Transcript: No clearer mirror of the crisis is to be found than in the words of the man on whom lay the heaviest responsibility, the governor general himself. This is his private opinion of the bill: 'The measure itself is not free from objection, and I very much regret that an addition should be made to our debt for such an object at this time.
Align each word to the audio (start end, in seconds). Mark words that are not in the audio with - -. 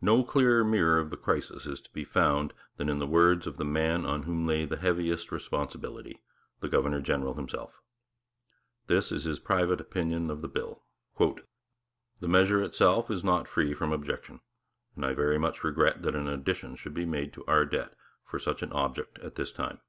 No 0.00 0.24
clearer 0.24 0.64
mirror 0.64 0.98
of 0.98 1.10
the 1.10 1.18
crisis 1.18 1.66
is 1.66 1.82
to 1.82 1.92
be 1.92 2.02
found 2.02 2.54
than 2.78 2.88
in 2.88 3.00
the 3.00 3.06
words 3.06 3.46
of 3.46 3.58
the 3.58 3.66
man 3.66 4.06
on 4.06 4.22
whom 4.22 4.46
lay 4.46 4.64
the 4.64 4.78
heaviest 4.78 5.30
responsibility, 5.30 6.22
the 6.60 6.70
governor 6.70 7.02
general 7.02 7.34
himself. 7.34 7.82
This 8.86 9.12
is 9.12 9.24
his 9.24 9.38
private 9.38 9.78
opinion 9.78 10.30
of 10.30 10.40
the 10.40 10.48
bill: 10.48 10.84
'The 11.18 11.44
measure 12.22 12.62
itself 12.62 13.10
is 13.10 13.22
not 13.22 13.46
free 13.46 13.74
from 13.74 13.92
objection, 13.92 14.40
and 14.96 15.04
I 15.04 15.12
very 15.12 15.36
much 15.36 15.62
regret 15.62 16.00
that 16.00 16.16
an 16.16 16.28
addition 16.30 16.74
should 16.74 16.94
be 16.94 17.04
made 17.04 17.34
to 17.34 17.44
our 17.44 17.66
debt 17.66 17.92
for 18.24 18.38
such 18.38 18.62
an 18.62 18.72
object 18.72 19.18
at 19.18 19.34
this 19.34 19.52
time. 19.52 19.80